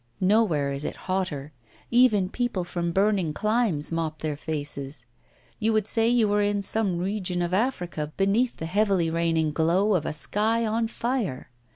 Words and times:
Nowhere 0.19 0.71
is 0.71 0.83
it 0.83 0.95
hotter; 1.05 1.53
even 1.91 2.27
people 2.29 2.63
from 2.63 2.91
burning 2.91 3.33
climes 3.35 3.91
mop 3.91 4.23
their 4.23 4.35
faces; 4.35 5.05
you 5.59 5.73
would 5.73 5.85
say 5.85 6.09
you 6.09 6.27
were 6.27 6.41
in 6.41 6.63
some 6.63 6.97
region 6.97 7.43
of 7.43 7.53
Africa 7.53 8.11
beneath 8.17 8.57
the 8.57 8.65
heavily 8.65 9.11
raining 9.11 9.51
glow 9.51 9.93
of 9.93 10.07
a 10.07 10.11
sky 10.13 10.65
on 10.65 10.87
fire. 10.87 11.51